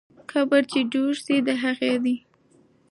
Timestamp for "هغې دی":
1.63-2.15